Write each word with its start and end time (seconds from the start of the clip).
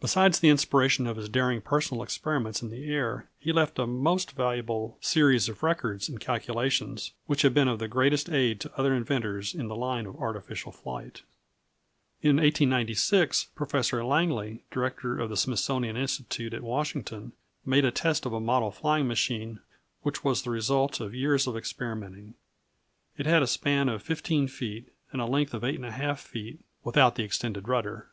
Besides 0.00 0.40
the 0.40 0.48
inspiration 0.48 1.06
of 1.06 1.16
his 1.16 1.28
daring 1.28 1.60
personal 1.60 2.02
experiments 2.02 2.60
in 2.60 2.70
the 2.70 2.90
air, 2.92 3.30
he 3.38 3.52
left 3.52 3.78
a 3.78 3.86
most 3.86 4.32
valuable 4.32 4.98
series 5.00 5.48
of 5.48 5.62
records 5.62 6.08
and 6.08 6.18
calculations, 6.18 7.12
which 7.26 7.42
have 7.42 7.54
been 7.54 7.68
of 7.68 7.78
the 7.78 7.86
greatest 7.86 8.28
aid 8.28 8.58
to 8.62 8.76
other 8.76 8.92
inventors 8.96 9.54
in 9.54 9.68
the 9.68 9.76
line 9.76 10.06
of 10.06 10.16
artificial 10.16 10.72
flight. 10.72 11.22
[Illustration: 12.20 12.36
Lilienthal 12.70 12.80
in 12.80 12.88
his 12.88 13.04
biplane 13.04 13.28
glider.] 13.28 13.48
In 13.52 13.52
1896, 13.52 13.52
Professor 13.54 14.04
Langley, 14.04 14.64
director 14.72 15.18
of 15.20 15.30
the 15.30 15.36
Smithsonian 15.36 15.96
Institution 15.96 16.54
at 16.56 16.64
Washington, 16.64 17.32
made 17.64 17.84
a 17.84 17.92
test 17.92 18.26
of 18.26 18.32
a 18.32 18.40
model 18.40 18.72
flying 18.72 19.06
machine 19.06 19.60
which 20.02 20.24
was 20.24 20.42
the 20.42 20.50
result 20.50 20.98
of 20.98 21.14
years 21.14 21.46
of 21.46 21.56
experimenting. 21.56 22.34
It 23.16 23.26
had 23.26 23.44
a 23.44 23.46
span 23.46 23.88
of 23.88 24.02
15 24.02 24.48
feet, 24.48 24.92
and 25.12 25.20
a 25.22 25.26
length 25.26 25.54
of 25.54 25.62
8½ 25.62 26.18
feet 26.18 26.58
without 26.82 27.14
the 27.14 27.22
extended 27.22 27.68
rudder. 27.68 28.08